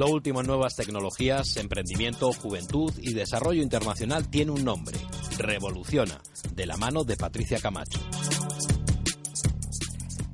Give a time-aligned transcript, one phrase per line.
[0.00, 4.96] Lo último en nuevas tecnologías, emprendimiento, juventud y desarrollo internacional tiene un nombre,
[5.36, 6.22] Revoluciona,
[6.54, 8.00] de la mano de Patricia Camacho.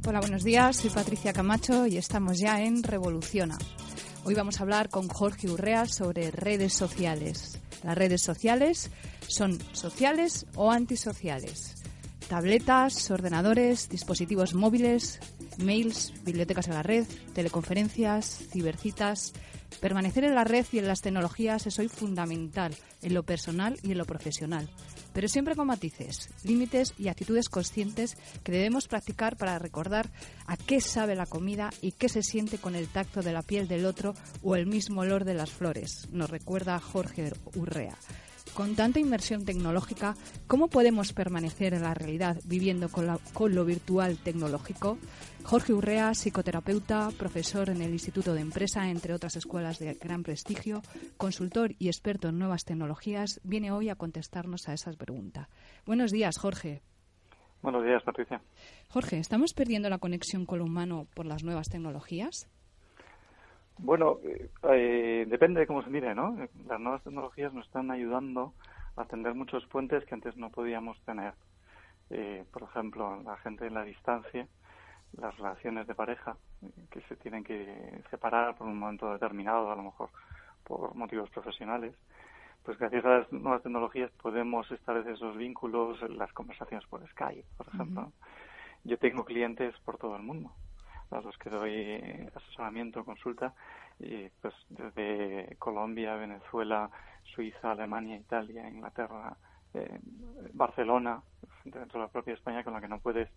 [0.06, 0.76] Hola, buenos días.
[0.76, 3.58] Soy Patricia Camacho y estamos ya en Revoluciona.
[4.22, 7.58] Hoy vamos a hablar con Jorge Urrea sobre redes sociales.
[7.82, 8.92] Las redes sociales
[9.26, 11.74] son sociales o antisociales.
[12.28, 15.18] Tabletas, ordenadores, dispositivos móviles,
[15.58, 17.04] mails, bibliotecas en la red,
[17.34, 19.32] teleconferencias, cibercitas.
[19.80, 23.92] Permanecer en la red y en las tecnologías es hoy fundamental en lo personal y
[23.92, 24.68] en lo profesional,
[25.12, 30.10] pero siempre con matices, límites y actitudes conscientes que debemos practicar para recordar
[30.46, 33.68] a qué sabe la comida y qué se siente con el tacto de la piel
[33.68, 37.96] del otro o el mismo olor de las flores, nos recuerda Jorge Urrea.
[38.56, 40.14] Con tanta inmersión tecnológica,
[40.46, 44.96] ¿cómo podemos permanecer en la realidad viviendo con, lo virtual tecnológico?
[45.44, 50.80] Jorge Urrea, psicoterapeuta, profesor en el Instituto de Empresa, entre otras escuelas de gran prestigio,
[51.18, 55.48] consultor y experto en nuevas tecnologías, viene hoy a contestarnos a esas preguntas.
[55.84, 56.80] Buenos días, Jorge.
[57.60, 58.40] Buenos días, Patricia.
[58.88, 62.48] Jorge, ¿estamos perdiendo la conexión con lo humano por las nuevas tecnologías?
[63.78, 66.36] Bueno, eh, eh, depende de cómo se mire, ¿no?
[66.66, 68.54] Las nuevas tecnologías nos están ayudando
[68.96, 71.34] a tender muchos puentes que antes no podíamos tener.
[72.08, 74.46] Eh, por ejemplo, la gente en la distancia,
[75.18, 76.36] las relaciones de pareja
[76.90, 80.08] que se tienen que separar por un momento determinado, a lo mejor
[80.64, 81.94] por motivos profesionales,
[82.64, 87.68] pues gracias a las nuevas tecnologías podemos establecer esos vínculos, las conversaciones por Skype, por
[87.68, 88.12] ejemplo.
[88.84, 90.50] Yo tengo clientes por todo el mundo
[91.10, 93.54] a los que doy asesoramiento, consulta,
[93.98, 96.90] y pues desde Colombia, Venezuela,
[97.34, 99.36] Suiza, Alemania, Italia, Inglaterra,
[99.74, 100.00] eh,
[100.52, 101.22] Barcelona,
[101.64, 103.28] dentro de la propia España, con la que no puedes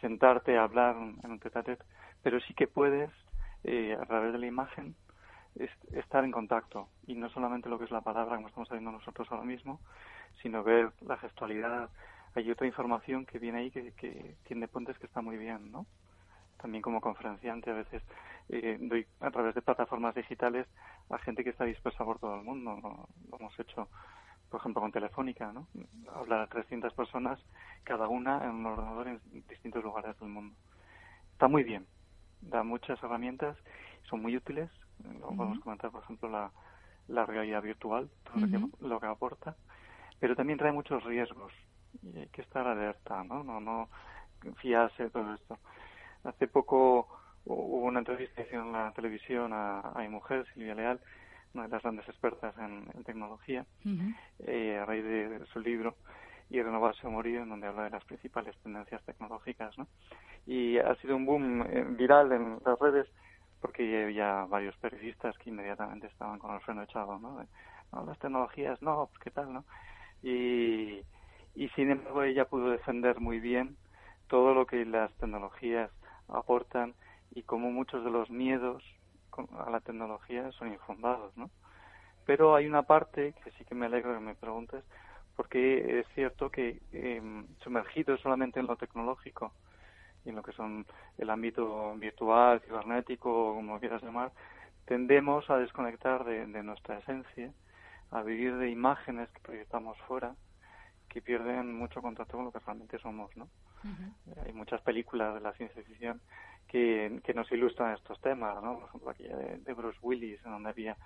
[0.00, 1.78] sentarte a hablar en un tete
[2.22, 3.10] pero sí que puedes,
[3.64, 4.94] eh, a través de la imagen,
[5.92, 6.88] estar en contacto.
[7.06, 9.80] Y no solamente lo que es la palabra, como estamos haciendo nosotros ahora mismo,
[10.42, 11.90] sino ver la gestualidad.
[12.34, 15.86] Hay otra información que viene ahí que, que tiene puentes que está muy bien, ¿no?
[16.60, 18.02] También como conferenciante a veces
[18.48, 20.66] eh, doy a través de plataformas digitales
[21.08, 22.78] a gente que está dispersa por todo el mundo.
[23.30, 23.88] Lo, hemos hecho,
[24.48, 25.66] por ejemplo, con Telefónica, ¿no?
[26.14, 27.40] Hablar a 300 personas,
[27.84, 30.54] cada una en un ordenador en distintos lugares del mundo.
[31.32, 31.86] Está muy bien,
[32.40, 33.56] da muchas herramientas,
[34.08, 34.70] son muy útiles.
[35.20, 36.50] Lo podemos comentar, por ejemplo, la,
[37.08, 39.56] la realidad virtual, todo lo, que, lo que aporta,
[40.18, 41.52] pero también trae muchos riesgos
[42.02, 43.42] y hay que estar alerta, ¿no?
[43.42, 43.88] No, no
[44.56, 45.58] fiarse de todo esto.
[46.24, 47.08] Hace poco
[47.44, 51.00] hubo una entrevista en la televisión a, a mi mujer, Silvia Leal,
[51.54, 53.66] una de las grandes expertas en, tecnología,
[54.40, 55.96] eh, a raíz de, su libro
[56.48, 59.76] y Renovarse o Morir, en donde habla de las principales tendencias tecnológicas.
[59.78, 59.86] ¿no?
[60.46, 63.08] Y ha sido un boom eh, viral en las redes
[63.60, 67.44] porque había varios periodistas que inmediatamente estaban con el freno echado, ¿no?
[67.92, 69.64] no, las tecnologías, no, pues qué tal, ¿no?
[70.22, 71.02] Y,
[71.54, 73.76] y sin embargo ella pudo defender muy bien
[74.28, 75.90] todo lo que las tecnologías
[76.32, 76.94] aportan
[77.32, 78.82] y como muchos de los miedos
[79.58, 81.50] a la tecnología son infundados, ¿no?
[82.26, 84.84] Pero hay una parte que sí que me alegro que me preguntes,
[85.36, 89.52] porque es cierto que eh, sumergido solamente en lo tecnológico
[90.24, 90.86] y en lo que son
[91.18, 94.32] el ámbito virtual, cibernético, como quieras llamar,
[94.84, 97.52] tendemos a desconectar de, de nuestra esencia,
[98.10, 100.34] a vivir de imágenes que proyectamos fuera,
[101.08, 103.48] que pierden mucho contacto con lo que realmente somos, ¿no?
[104.44, 106.20] Hay muchas películas de la ciencia ficción
[106.68, 108.78] que, que nos ilustran estos temas, ¿no?
[108.78, 110.96] Por ejemplo, aquella de, Bruce Willis, en donde había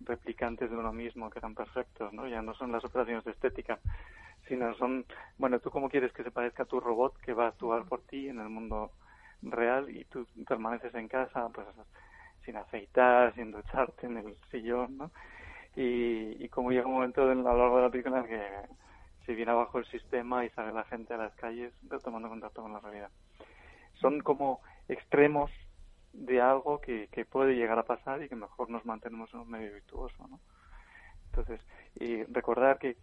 [0.00, 2.26] replicantes de uno mismo que eran perfectos, ¿no?
[2.26, 3.78] Ya no son las operaciones de estética,
[4.48, 5.04] sino son,
[5.36, 8.00] bueno, tú cómo quieres que se parezca a tu robot que va a actuar por
[8.02, 8.92] ti en el mundo
[9.42, 11.66] real y tú permaneces en casa, pues
[12.44, 15.10] sin aceitar, sin ducharte en el sillón, ¿no?
[15.76, 18.42] Y, y como llega un momento a lo largo de la película que
[19.26, 21.72] se viene abajo el sistema y sale la gente a las calles
[22.02, 23.10] tomando contacto con la realidad.
[23.94, 25.50] Son como extremos
[26.12, 29.50] de algo que, que puede llegar a pasar y que mejor nos mantenemos en un
[29.50, 30.26] medio virtuoso.
[30.28, 30.40] ¿no?
[31.26, 31.60] Entonces,
[31.94, 32.96] y recordar que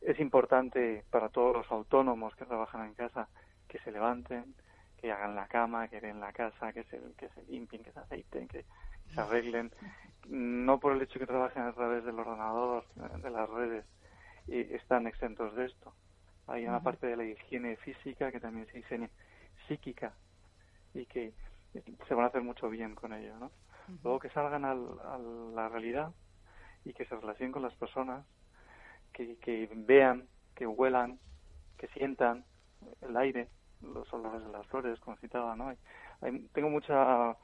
[0.00, 3.28] es importante para todos los autónomos que trabajan en casa
[3.68, 4.54] que se levanten,
[5.00, 8.00] que hagan la cama, que den la casa, que se, que se limpien, que se
[8.00, 8.64] aceiten, que
[9.14, 9.70] se arreglen,
[10.28, 13.84] no por el hecho que trabajen a través del ordenador, de las redes,
[14.50, 15.94] están exentos de esto.
[16.46, 19.10] Hay una parte de la higiene física que también se higiene
[19.68, 20.12] psíquica
[20.94, 21.32] y que
[22.08, 23.50] se van a hacer mucho bien con ello, ¿no?
[24.02, 26.12] Luego que salgan a la realidad
[26.84, 28.24] y que se relacionen con las personas,
[29.12, 31.18] que, que vean, que huelan,
[31.76, 32.44] que sientan
[33.00, 33.48] el aire,
[33.82, 35.74] los olores de las flores, como citaba, ¿no?
[36.52, 37.36] tengo mucha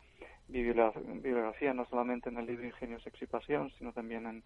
[0.49, 4.43] bibliografía no solamente en el libro Ingenio, Sexo y Pasión, sino también en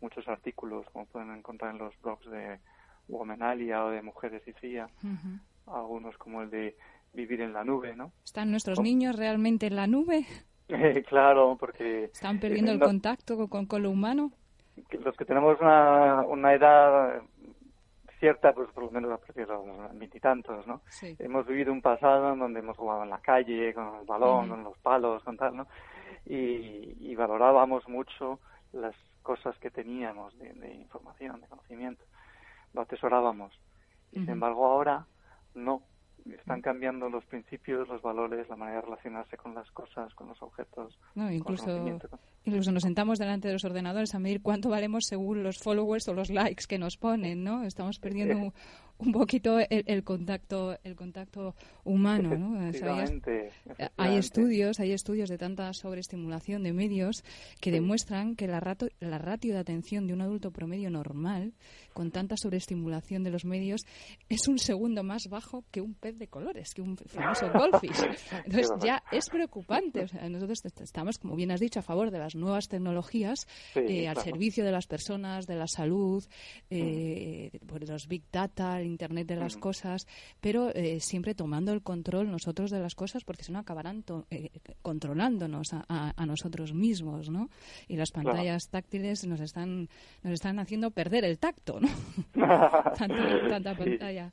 [0.00, 2.58] muchos artículos, como pueden encontrar en los blogs de
[3.08, 4.88] Womenalia o de Mujeres y CIA,
[5.66, 6.76] algunos como el de
[7.12, 8.12] Vivir en la Nube, ¿no?
[8.24, 10.26] ¿Están nuestros niños realmente en la nube?
[11.08, 12.04] claro, porque...
[12.04, 14.32] ¿Están perdiendo el contacto con, con, lo humano?
[15.02, 17.22] Los que tenemos una, una edad
[18.18, 19.64] cierta, pues por lo menos a partir de los
[19.94, 20.80] veintitantos, ¿no?
[21.18, 24.64] Hemos vivido un pasado en donde hemos jugado en la calle, con el balón, con
[24.64, 25.66] los palos, con tal, ¿no?
[26.24, 28.40] Y, valorábamos mucho
[28.72, 28.94] las
[29.26, 32.04] cosas que teníamos de, información, de conocimiento.
[32.72, 33.52] Lo atesorábamos.
[34.12, 35.04] sin embargo, ahora
[35.54, 35.82] no
[36.34, 40.42] están cambiando los principios, los valores, la manera de relacionarse con las cosas, con los
[40.42, 40.98] objetos.
[41.14, 41.84] No, incluso,
[42.44, 46.14] incluso nos sentamos delante de los ordenadores a medir cuánto valemos según los followers o
[46.14, 47.62] los likes que nos ponen, ¿no?
[47.62, 48.52] Estamos perdiendo un,
[48.98, 52.72] un poquito el, contacto el contacto humano ¿no?
[53.96, 57.22] hay estudios hay estudios de tanta sobreestimulación de medios
[57.60, 61.52] que demuestran que la, rato, la ratio de atención de un adulto promedio normal
[61.92, 63.82] con tanta sobreestimulación de los medios
[64.28, 68.02] es un segundo más bajo que un pez de colores que un famoso goldfish.
[68.44, 70.06] Entonces ya es preocupante.
[70.28, 74.64] Nosotros estamos como bien has dicho a favor de las nuevas tecnologías eh, al servicio
[74.64, 76.24] de las personas de la salud
[76.70, 80.06] eh, pues de los big data Internet de las cosas,
[80.40, 84.50] pero eh, siempre tomando el control nosotros de las cosas, porque si no acabarán eh,
[84.82, 87.48] controlándonos a, nosotros mismos, ¿no?
[87.86, 89.88] Y las pantallas táctiles nos están
[90.22, 91.88] nos están haciendo perder el tacto, ¿no?
[92.96, 94.32] tanta, pantalla.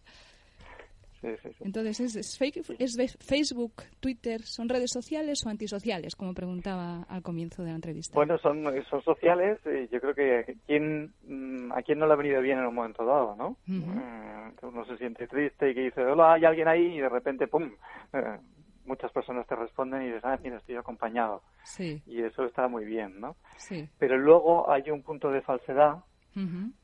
[1.62, 2.42] Entonces, ¿es,
[2.80, 6.16] ¿es, Facebook, Twitter, son redes sociales o antisociales?
[6.16, 8.14] Como preguntaba al comienzo de la entrevista.
[8.16, 9.60] Bueno, son, son sociales.
[9.92, 13.06] yo creo que ¿quién, mm, a quién no le ha venido bien en un momento
[13.06, 13.58] dado, ¿no?
[13.68, 17.48] Uh uno se siente triste y que dice, hola, hay alguien ahí y de repente,
[17.48, 17.72] ¡pum!
[18.14, 18.40] Eh,
[18.86, 21.42] muchas personas te responden y dices, ah, mira, estoy acompañado.
[21.64, 22.02] Sí.
[22.06, 23.36] Y eso está muy bien, ¿no?
[23.58, 23.88] Sí.
[23.98, 26.04] Pero luego hay un punto de falsedad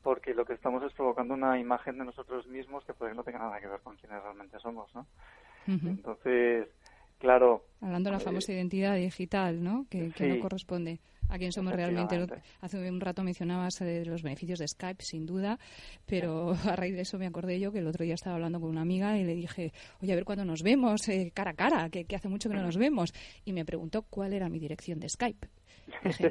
[0.02, 3.38] porque lo que estamos es provocando una imagen de nosotros mismos que puede no tenga
[3.38, 5.06] nada que ver con quienes realmente somos, ¿no?
[5.66, 6.68] Entonces,
[7.18, 7.64] claro.
[7.80, 9.86] Hablando de la eh, famosa identidad digital, ¿no?
[9.88, 12.26] Que, no corresponde a quién somos realmente.
[12.60, 15.58] Hace un rato mencionabas eh, los beneficios de Skype, sin duda,
[16.06, 18.70] pero a raíz de eso me acordé yo que el otro día estaba hablando con
[18.70, 21.88] una amiga y le dije, oye, a ver cuándo nos vemos, eh, cara a cara,
[21.90, 23.12] que, que hace mucho que no nos vemos.
[23.44, 25.48] Y me preguntó cuál era mi dirección de Skype.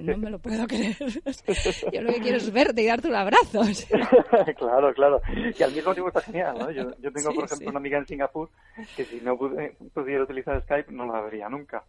[0.02, 0.96] No me lo puedo creer.
[1.94, 3.62] Yo lo que quiero es verte y darte un abrazo.
[4.58, 5.22] claro, claro.
[5.58, 6.72] Y al mismo tiempo está genial, ¿no?
[6.72, 8.50] Yo, yo tengo, por ejemplo, una amiga en Singapur
[8.96, 11.84] que si no pudiera utilizar Skype no la vería nunca.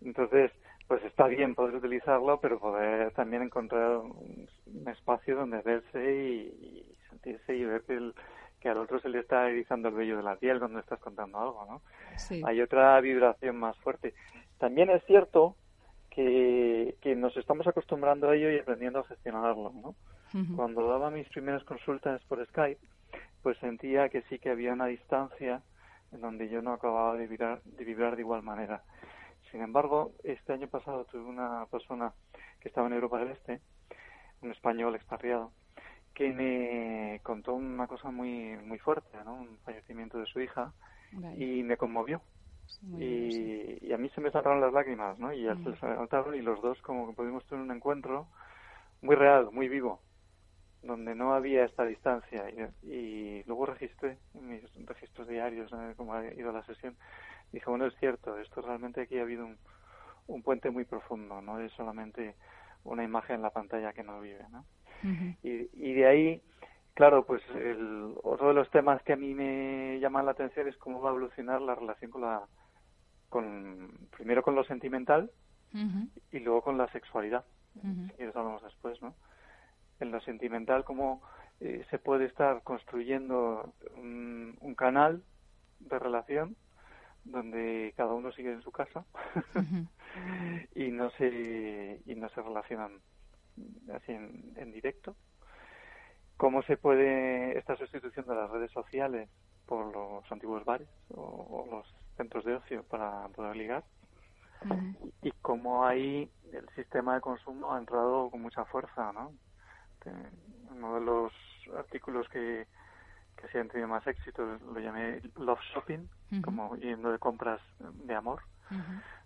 [0.00, 0.52] Entonces,
[0.86, 4.48] pues está bien poder utilizarlo, pero poder también encontrar un,
[4.86, 8.14] espacio donde verse y, sentirse y ver que, el,
[8.58, 11.38] que al otro se le está erizando el vello de la piel cuando estás contando
[11.38, 12.46] algo, ¿no?
[12.46, 14.14] Hay otra vibración más fuerte.
[14.58, 15.56] También es cierto
[16.18, 19.94] que, que nos estamos acostumbrando a ello y aprendiendo a gestionarlo, ¿no?
[20.56, 22.80] Cuando daba mis primeras consultas por Skype,
[23.40, 25.62] pues sentía que sí que había una distancia
[26.10, 28.82] en donde yo no acababa de vibrar de, vibrar de igual manera.
[29.52, 32.12] Sin embargo, este año pasado tuve una persona
[32.60, 33.60] que estaba en Europa del Este,
[34.42, 35.52] un español expatriado,
[36.14, 39.34] que me contó una cosa muy muy fuerte, ¿no?
[39.34, 40.72] Un fallecimiento de su hija
[41.36, 42.20] y me conmovió.
[42.98, 45.32] Y, a mí se me saltaron las lágrimas, ¿no?
[45.32, 45.64] Y mm.
[45.64, 48.26] se saltaron y los dos como que pudimos tener un encuentro
[49.02, 50.00] muy real, muy vivo,
[50.82, 52.44] donde no había esta distancia.
[52.82, 55.94] Y, luego registré en mis registros diarios, ¿no?
[55.96, 56.96] como ha ido la sesión,
[57.52, 59.56] dije, bueno, es cierto, esto realmente aquí ha habido un,
[60.26, 62.34] un puente muy profundo, no es solamente
[62.84, 64.64] una imagen en la pantalla que no vive, ¿no?
[65.42, 66.42] y, y de ahí,
[66.94, 70.76] claro, pues el, otro de los temas que a mí me llaman la atención es
[70.76, 72.42] cómo va a evolucionar la relación con la,
[73.28, 75.30] con, primero con lo sentimental
[76.32, 77.44] y luego con la sexualidad.
[78.18, 79.14] Y eso hablamos después, ¿no?
[80.00, 81.22] En lo sentimental, cómo
[81.60, 85.22] eh, se puede estar construyendo un, un canal
[85.80, 86.56] de relación
[87.24, 89.04] donde cada uno sigue en su casa
[90.74, 93.00] y no se y no se relacionan
[93.92, 95.16] así en, directo.
[96.36, 99.28] Cómo se puede esta sustitución de las redes sociales
[99.66, 101.86] por los antiguos bares o, los
[102.18, 103.84] centros de ocio para poder ligar.
[105.22, 109.32] Y cómo ahí el sistema de consumo ha entrado con mucha fuerza no
[110.70, 111.32] uno de los
[111.76, 112.66] artículos que
[113.40, 116.08] que se han tenido más éxito, lo llamé love shopping,
[116.42, 118.42] como yendo de compras de amor,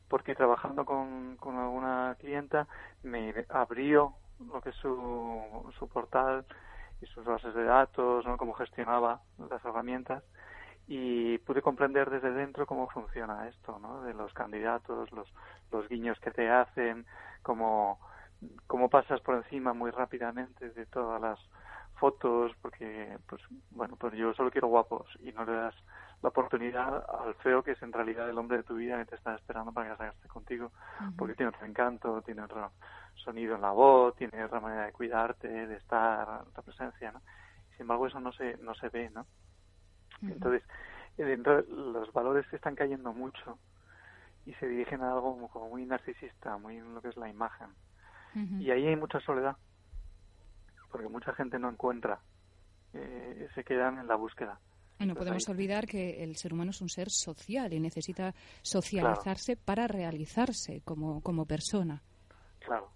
[0.09, 2.67] porque trabajando con, con alguna clienta
[3.03, 4.15] me abrió
[4.53, 6.45] lo que es su, su portal
[7.01, 8.37] y sus bases de datos, ¿no?
[8.37, 10.23] cómo gestionaba las herramientas
[10.95, 14.03] y pude comprender desde dentro cómo funciona esto, ¿no?
[14.03, 15.27] De los candidatos, los,
[15.71, 17.07] los guiños que te hacen,
[17.41, 17.99] cómo,
[18.67, 21.39] cómo pasas por encima muy rápidamente de todas las
[21.95, 25.75] fotos, porque, pues, bueno, pues yo solo quiero guapos y no le das
[26.21, 29.15] la oportunidad al feo que es en realidad el hombre de tu vida que te
[29.15, 30.73] está esperando para casarse contigo,
[31.17, 32.71] porque tiene otro encanto, tiene otro
[33.15, 37.23] sonido en la voz, tiene otra manera de cuidarte, de estar, otra presencia, ¿no?
[37.71, 39.25] Sin embargo, eso no se, no se ve, ¿no?
[40.23, 40.63] Entonces,
[41.19, 43.59] eh, dentro los valores están cayendo mucho
[44.47, 47.69] y se dirigen a algo como muy narcisista, muy en lo que es la imagen.
[48.35, 49.57] Y ahí hay mucha soledad,
[50.91, 52.19] porque mucha gente no encuentra,
[52.95, 54.59] eh, se quedan en la búsqueda.
[54.99, 59.57] Y no podemos olvidar que el ser humano es un ser social y necesita socializarse
[59.57, 62.03] para realizarse como, como persona.
[62.61, 62.89] Claro.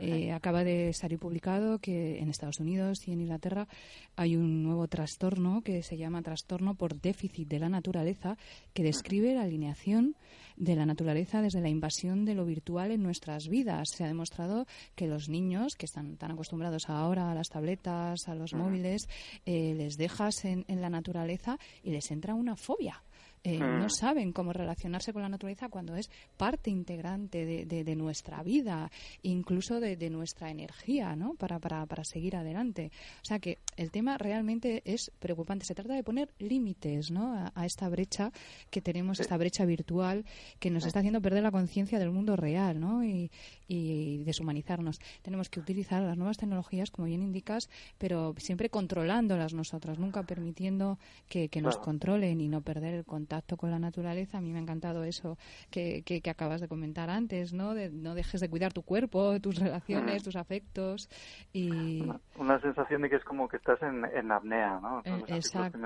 [0.00, 3.68] Eh, acaba de salir publicado que en Estados Unidos y en Inglaterra
[4.16, 8.36] hay un nuevo trastorno que se llama trastorno por déficit de la naturaleza,
[8.74, 10.16] que describe la alineación
[10.56, 13.88] de la naturaleza desde la invasión de lo virtual en nuestras vidas.
[13.94, 18.34] Se ha demostrado que los niños, que están tan acostumbrados ahora a las tabletas, a
[18.34, 19.08] los móviles,
[19.46, 23.02] eh, les dejas en la naturaleza y les entra una fobia.
[23.44, 28.40] Eh, no saben cómo relacionarse con la naturaleza cuando es parte integrante de, de, nuestra
[28.44, 28.88] vida,
[29.22, 31.34] incluso de, nuestra energía, ¿no?
[31.34, 32.90] Para, para, para, seguir adelante.
[33.22, 35.64] O sea que el tema realmente es preocupante.
[35.64, 37.50] Se trata de poner límites, ¿no?
[37.54, 38.32] A, esta brecha
[38.70, 40.24] que tenemos, esta brecha virtual
[40.58, 43.04] que nos está haciendo perder la conciencia del mundo real, ¿no?
[43.04, 43.30] Y,
[43.68, 44.98] y deshumanizarnos.
[45.22, 50.98] Tenemos que utilizar las nuevas tecnologías, como bien indicas, pero siempre controlándolas nosotras, nunca permitiendo
[51.28, 54.38] que, que nos controlen y no perder el contacto con la naturaleza.
[54.38, 55.38] A mí me ha encantado eso
[55.70, 57.74] que, que, acabas de comentar antes, ¿no?
[57.74, 61.08] De, no dejes de cuidar tu cuerpo, tus relaciones, tus afectos.
[61.52, 62.02] y
[62.36, 65.00] Una, sensación de que es como que estás en, en apnea, ¿no?
[65.04, 65.78] Eh, exacto,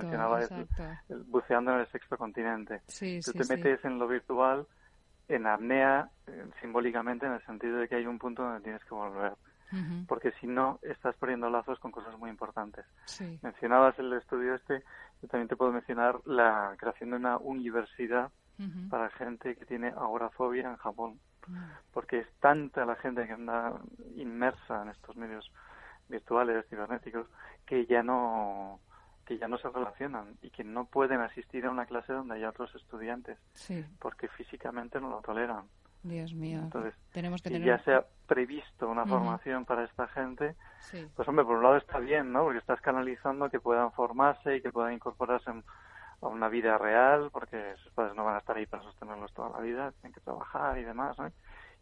[1.27, 2.81] buceando en el sexto continente.
[3.25, 4.67] Tú te metes en lo virtual
[5.29, 8.95] en apnea eh, simbólicamente en el sentido de que hay un punto donde tienes que
[8.95, 9.33] volver.
[10.07, 12.87] Porque si no, estás poniendo lazos con cosas muy importantes.
[13.43, 14.83] Mencionabas el estudio este,
[15.21, 18.31] yo también te puedo mencionar la creación de una universidad
[18.89, 21.19] para gente que tiene agorafobia en Japón.
[21.93, 23.75] Porque es tanta la gente que anda
[24.17, 25.51] inmersa en estos medios
[26.09, 27.27] virtuales, cibernéticos,
[27.65, 28.81] que ya no
[29.25, 32.49] que ya no se relacionan y que no pueden asistir a una clase donde haya
[32.49, 33.37] otros estudiantes
[33.99, 35.65] porque físicamente no lo toleran.
[36.05, 36.61] Dios mío.
[36.61, 40.55] Entonces, tenemos que si ya se ha previsto una formación para esta gente,
[41.15, 42.45] pues hombre, por un lado está bien, ¿no?
[42.45, 45.51] Porque estás canalizando que puedan formarse y que puedan incorporarse
[46.21, 49.51] a una vida real, porque sus padres no van a estar ahí para sostenerlos toda
[49.51, 51.31] la vida, tienen que trabajar y demás, ¿no?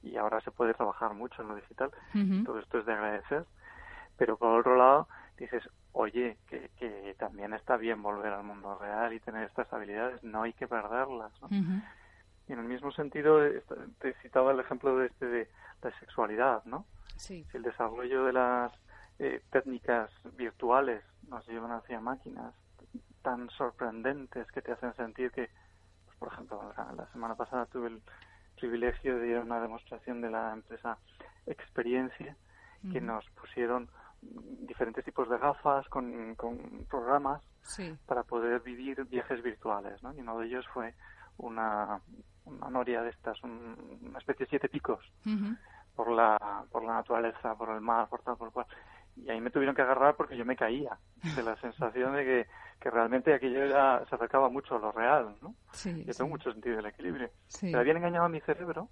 [0.03, 1.91] Y ahora se puede trabajar mucho en lo digital,
[2.45, 3.47] todo esto es de agradecer.
[4.17, 5.63] Pero por otro lado, dices,
[5.93, 10.43] oye, que, que también está bien volver al mundo real y tener estas habilidades, no
[10.43, 11.49] hay que perderlas, ¿no?
[12.47, 13.41] Y en el mismo sentido,
[13.99, 15.49] te citaba el ejemplo de este de
[15.83, 16.85] la sexualidad, ¿no?
[17.17, 17.47] Sí.
[17.55, 18.73] El desarrollo de las
[19.19, 22.53] eh, técnicas virtuales nos llevan hacia máquinas
[23.25, 25.51] tan sorprendentes que te hacen sentir que,
[26.05, 28.03] pues, por ejemplo, la, semana pasada tuve el
[28.55, 30.99] privilegio de ir a una demostración de la empresa
[31.47, 32.37] Experiencia
[32.93, 33.89] que nos pusieron
[34.21, 37.43] diferentes tipos de gafas con, con programas
[38.07, 40.13] para poder vivir viajes virtuales, ¿no?
[40.15, 40.95] Y uno de ellos fue
[41.39, 42.01] una,
[42.45, 45.01] una noria de estas, una especie de siete picos
[45.97, 48.67] por la por la naturaleza, por el mar, por tal, por cual.
[49.17, 50.99] Y ahí me tuvieron que agarrar porque yo me caía
[51.37, 52.47] de la sensación de que,
[52.81, 55.55] que realmente aquello ya se acercaba mucho a lo real, ¿no?
[56.05, 57.31] yo tengo mucho sentido del equilibrio.
[57.61, 58.89] Pero habían engañado a mi cerebro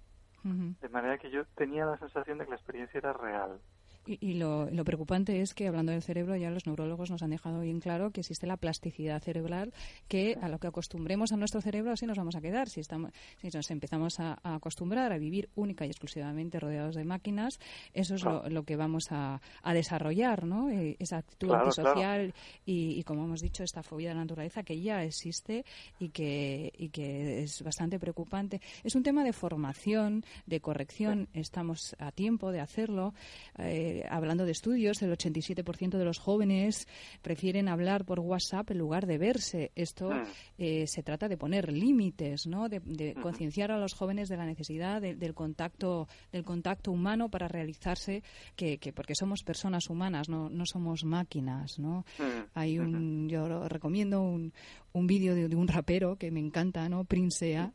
[0.81, 3.59] de manera que yo tenía la sensación de que la experiencia era real.
[4.05, 7.79] Y, lo, preocupante es que, hablando del cerebro, ya los neurólogos nos han dejado bien
[7.79, 9.73] claro que existe la plasticidad cerebral,
[10.09, 12.67] que a lo que acostumbremos a nuestro cerebro así nos vamos a quedar.
[12.67, 17.59] Si, estamos, si nos empezamos a, acostumbrar a vivir única y exclusivamente rodeados de máquinas,
[17.93, 19.39] eso es lo, que vamos a,
[19.73, 20.69] desarrollar, ¿no?
[20.69, 22.33] Eh, esa actitud antisocial
[22.65, 25.63] y, como hemos dicho, esta fobia de la naturaleza que ya existe
[25.99, 28.59] y que, y que es bastante preocupante.
[28.83, 31.29] Es un tema de formación, de corrección.
[31.33, 33.13] Estamos a tiempo de hacerlo.
[33.57, 36.87] Eh, hablando de estudios, el 87% de los jóvenes
[37.21, 39.71] prefieren hablar por WhatsApp en lugar de verse.
[39.75, 40.23] Esto ah.
[40.57, 42.69] eh, se trata de poner límites, ¿no?
[42.69, 42.81] De,
[43.21, 48.23] concienciar a los jóvenes de la necesidad del contacto del contacto humano para realizarse,
[48.55, 52.05] que, porque somos personas humanas, no, no somos máquinas, ¿no?
[52.19, 52.45] Ah.
[52.53, 54.53] Hay un, yo recomiendo un,
[54.93, 57.03] un vídeo de, un rapero que me encanta, ¿no?
[57.03, 57.71] Princea,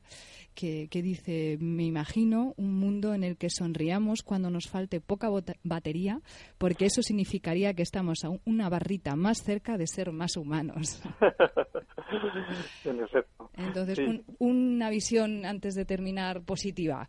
[0.54, 5.28] que, que, dice, me imagino un mundo en el que sonriamos cuando nos falte poca
[5.62, 6.20] batería,
[6.58, 11.02] porque eso significaría que estamos a una barrita más cerca de ser más humanos.
[12.84, 13.50] en efecto.
[13.56, 13.98] Entonces,
[14.38, 17.08] una visión antes de terminar positiva.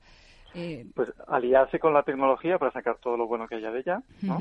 [0.55, 4.03] Eh, pues aliarse con la tecnología para sacar todo lo bueno que haya de ella,
[4.23, 4.39] ¿no?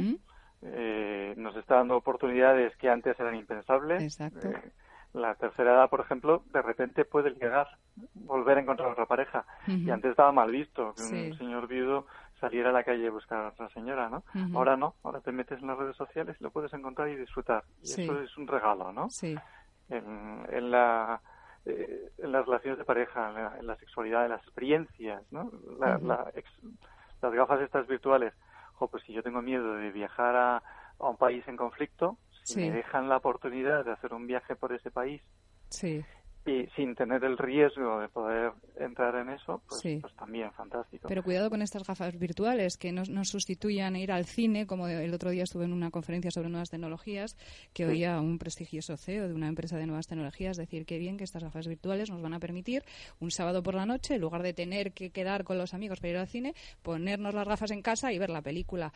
[0.63, 4.03] eh, nos está dando oportunidades que antes eran impensables.
[4.03, 4.49] Exacto.
[4.49, 4.73] Eh,
[5.15, 7.69] la tercera edad, por ejemplo, de repente puede llegar,
[8.15, 9.45] volver a encontrar otra pareja.
[9.67, 12.07] Y antes estaba mal visto que un señor viudo
[12.41, 14.23] saliera a la calle a buscar a otra señora, ¿no?
[14.55, 17.65] Ahora no, ahora te metes en las redes sociales y lo puedes encontrar y disfrutar.
[17.83, 19.09] Y eso es un regalo, ¿no?
[19.11, 19.37] Sí.
[19.89, 21.21] En, la,
[21.65, 25.51] eh, en las relaciones de pareja, en la, sexualidad, en las experiencias, ¿no?
[25.79, 28.35] las gafas estas virtuales.
[28.81, 30.63] O pues si yo tengo miedo de viajar a,
[31.01, 32.17] a un país en conflicto,
[32.57, 35.23] me dejan la oportunidad de hacer un viaje por ese país
[35.69, 36.05] sí
[36.49, 41.09] y sin tener el riesgo de poder entrar en eso, pues, pues, también fantástico.
[41.09, 45.13] Pero cuidado con estas gafas virtuales, que no, no, sustituyan ir al cine, como el
[45.13, 47.37] otro día estuve en una conferencia sobre nuevas tecnologías,
[47.73, 51.25] que oía un prestigioso CEO de una empresa de nuevas tecnologías decir que bien que
[51.25, 52.83] estas gafas virtuales nos van a permitir
[53.21, 56.11] un sábado por la noche, en lugar de tener que quedar con los amigos para
[56.11, 58.93] ir al cine, ponernos las gafas en casa y ver la película.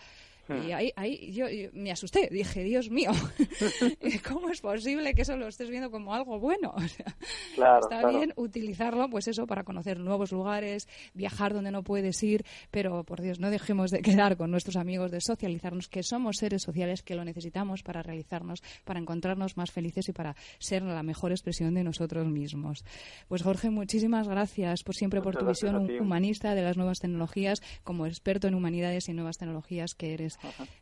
[0.48, 0.74] Y hmm.
[0.74, 3.10] ahí, ahí yo, me asusté, dije, Dios mío,
[4.28, 6.74] ¿cómo es posible que eso lo estés viendo como algo bueno?
[7.52, 13.04] está bien utilizarlo, pues eso, para conocer nuevos lugares, viajar donde no puedes ir, pero
[13.04, 17.02] por Dios, no dejemos de quedar con nuestros amigos, de socializarnos, que somos seres sociales,
[17.02, 21.74] que lo necesitamos para realizarnos, para encontrarnos más felices y para ser la mejor expresión
[21.74, 22.84] de nosotros mismos.
[23.28, 28.06] Pues Jorge, muchísimas gracias por siempre por tu visión humanista de las nuevas tecnologías, como
[28.06, 30.31] experto en humanidades y nuevas tecnologías que eres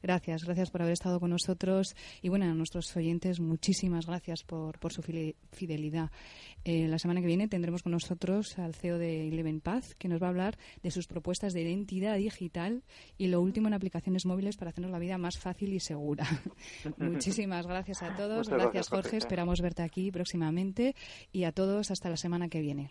[0.03, 4.79] Gracias, gracias por haber estado con nosotros y bueno, a nuestros oyentes muchísimas gracias por,
[4.79, 6.11] por su fidelidad.
[6.65, 10.23] Eh, la semana que viene tendremos con nosotros al CEO de Eleven Path que nos
[10.23, 12.83] va a hablar de sus propuestas de identidad digital
[13.19, 16.27] y lo último en aplicaciones móviles para hacernos la vida más fácil y segura.
[16.99, 18.49] muchísimas gracias a todos.
[18.49, 19.17] gracias Jorge.
[19.17, 20.95] Esperamos verte aquí próximamente
[21.33, 22.91] y a todos hasta la semana que viene.